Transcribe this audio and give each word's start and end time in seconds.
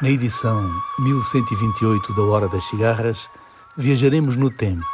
Na 0.00 0.08
edição 0.08 0.62
1128 1.00 2.14
da 2.14 2.22
Hora 2.22 2.48
das 2.48 2.62
Cigarras, 2.68 3.28
viajaremos 3.76 4.36
no 4.36 4.48
tempo, 4.48 4.86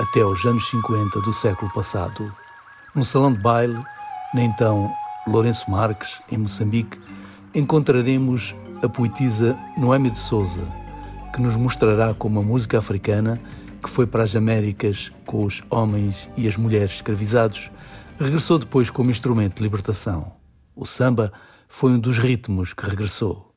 até 0.00 0.20
aos 0.20 0.44
anos 0.44 0.70
50 0.70 1.22
do 1.22 1.32
século 1.32 1.68
passado. 1.72 2.32
Num 2.94 3.02
salão 3.02 3.32
de 3.32 3.40
baile, 3.40 3.82
na 4.32 4.42
então 4.42 4.88
Lourenço 5.26 5.68
Marques, 5.68 6.20
em 6.30 6.38
Moçambique, 6.38 7.00
encontraremos 7.52 8.54
a 8.80 8.88
poetisa 8.88 9.58
Noemi 9.76 10.12
de 10.12 10.20
Souza, 10.20 10.62
que 11.34 11.42
nos 11.42 11.56
mostrará 11.56 12.14
como 12.14 12.38
a 12.38 12.42
música 12.44 12.78
africana, 12.78 13.40
que 13.82 13.90
foi 13.90 14.06
para 14.06 14.22
as 14.22 14.36
Américas 14.36 15.10
com 15.26 15.44
os 15.44 15.64
homens 15.68 16.28
e 16.36 16.46
as 16.46 16.56
mulheres 16.56 16.92
escravizados, 16.92 17.72
regressou 18.20 18.60
depois 18.60 18.88
como 18.88 19.10
instrumento 19.10 19.56
de 19.56 19.64
libertação. 19.64 20.32
O 20.76 20.86
samba 20.86 21.32
foi 21.68 21.90
um 21.90 21.98
dos 21.98 22.18
ritmos 22.18 22.72
que 22.72 22.86
regressou. 22.86 23.53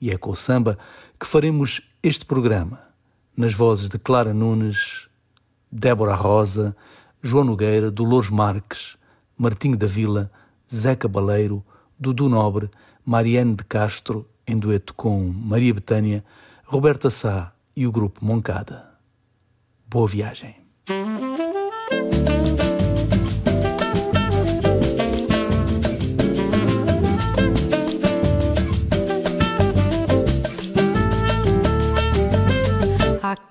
E 0.00 0.10
é 0.10 0.18
com 0.18 0.30
o 0.30 0.36
samba 0.36 0.78
que 1.18 1.26
faremos 1.26 1.82
este 2.02 2.24
programa, 2.24 2.80
nas 3.36 3.54
vozes 3.54 3.88
de 3.88 3.98
Clara 3.98 4.32
Nunes, 4.32 5.08
Débora 5.70 6.14
Rosa, 6.14 6.76
João 7.22 7.44
Nogueira, 7.44 7.90
Dolores 7.90 8.30
Marques, 8.30 8.96
Martinho 9.36 9.76
da 9.76 9.86
Vila, 9.86 10.30
Zeca 10.72 11.08
Baleiro, 11.08 11.64
Dudu 11.98 12.28
Nobre, 12.28 12.70
Mariane 13.04 13.54
de 13.54 13.64
Castro, 13.64 14.28
em 14.46 14.58
dueto 14.58 14.94
com 14.94 15.32
Maria 15.34 15.74
Betânia, 15.74 16.24
Roberta 16.64 17.10
Sá 17.10 17.52
e 17.74 17.86
o 17.86 17.92
grupo 17.92 18.24
Moncada. 18.24 18.88
Boa 19.86 20.06
viagem. 20.06 20.56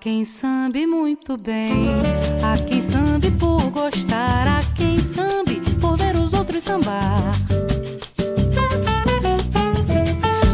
Quem 0.07 0.23
sambe 0.23 0.87
muito 0.87 1.35
bem, 1.37 1.85
há 2.41 2.57
quem 2.57 2.81
sambe 2.81 3.29
por 3.31 3.61
gostar, 3.71 4.47
há 4.47 4.63
quem 4.73 4.97
sambe 4.97 5.59
por 5.81 5.97
ver 5.97 6.15
os 6.15 6.31
outros 6.31 6.63
sambar. 6.63 7.33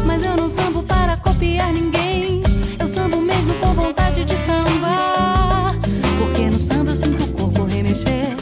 Mas 0.04 0.24
eu 0.24 0.36
não 0.36 0.50
sambo 0.50 0.82
para 0.82 1.16
copiar 1.18 1.72
ninguém, 1.72 2.42
eu 2.80 2.88
sambo 2.88 3.20
mesmo 3.20 3.54
com 3.60 3.74
vontade 3.74 4.24
de 4.24 4.36
sambar. 4.38 5.72
Porque 6.18 6.50
no 6.50 6.58
samba 6.58 6.90
eu 6.90 6.96
sinto 6.96 7.22
o 7.22 7.28
corpo 7.28 7.62
remexer, 7.62 8.34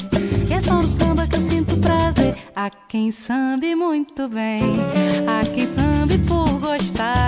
e 0.49 0.55
é 0.55 0.61
só 0.61 0.81
no 0.81 0.89
samba 0.89 1.27
que 1.27 1.37
eu 1.37 1.43
sinto 1.43 1.77
prazer. 1.77 2.39
Há 2.57 2.71
quem 2.89 3.11
sambe 3.11 3.75
muito 3.75 4.29
bem, 4.29 4.63
há 5.29 5.45
quem 5.45 5.67
sambe 5.67 6.17
por 6.21 6.49
gostar, 6.59 7.22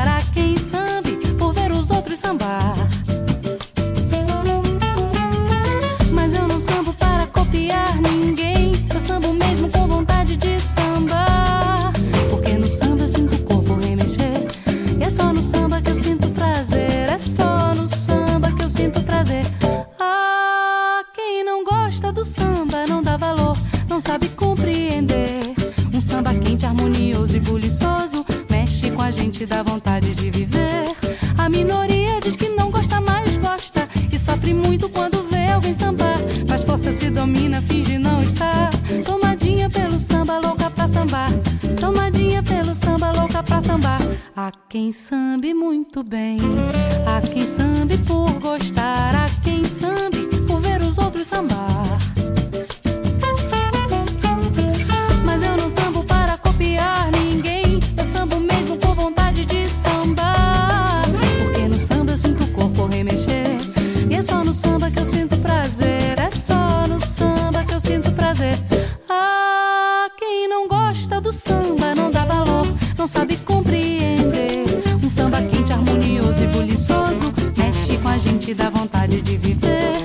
dá 23.04 23.16
valor, 23.16 23.56
não 23.88 24.00
sabe 24.00 24.28
compreender. 24.30 25.54
Um 25.92 26.00
samba 26.00 26.34
quente, 26.34 26.66
harmonioso 26.66 27.36
e 27.36 27.40
buliçoso 27.40 28.24
mexe 28.50 28.90
com 28.90 29.02
a 29.02 29.10
gente, 29.10 29.46
dá 29.46 29.62
vontade 29.62 30.14
de 30.14 30.30
viver. 30.30 30.96
A 31.38 31.48
minoria 31.48 32.20
diz 32.20 32.34
que 32.34 32.48
não 32.48 32.70
gosta, 32.70 33.00
mais 33.00 33.36
gosta 33.36 33.88
e 34.10 34.18
sofre 34.18 34.54
muito 34.54 34.88
quando 34.88 35.22
vê 35.30 35.52
alguém 35.52 35.74
sambar. 35.74 36.18
Faz 36.48 36.62
força, 36.62 36.92
se 36.92 37.10
domina, 37.10 37.60
finge 37.62 37.98
não 37.98 38.22
estar. 38.22 38.70
Tomadinha 39.04 39.68
pelo 39.68 40.00
samba, 40.00 40.38
louca 40.38 40.70
pra 40.70 40.88
sambar. 40.88 41.30
Tomadinha 41.78 42.42
pelo 42.42 42.74
samba, 42.74 43.12
louca 43.12 43.42
pra 43.42 43.60
sambar. 43.60 44.00
Há 44.34 44.50
quem 44.68 44.90
sambe 44.90 45.54
muito 45.54 46.02
bem, 46.02 46.38
há 47.06 47.20
quem 47.20 47.46
sambe 47.46 47.98
por 47.98 48.32
gostar, 48.40 49.14
há 49.14 49.26
quem 49.44 49.62
sambe 49.64 50.26
por 50.46 50.60
ver 50.60 50.80
os 50.82 50.98
outros 50.98 51.28
sambar. 51.28 51.73
Do 71.24 71.32
samba 71.32 71.94
não 71.94 72.10
dá 72.10 72.26
valor, 72.26 72.66
não 72.98 73.08
sabe 73.08 73.38
compreender. 73.38 74.66
Um 75.02 75.08
samba 75.08 75.40
quente, 75.40 75.72
harmonioso 75.72 76.42
e 76.42 76.46
buliçoso 76.48 77.32
mexe 77.56 77.96
com 77.96 78.08
a 78.08 78.18
gente, 78.18 78.52
dá 78.52 78.68
vontade 78.68 79.22
de 79.22 79.38
viver. 79.38 80.03